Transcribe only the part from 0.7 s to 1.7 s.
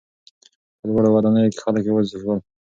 په لوړو ودانیو کې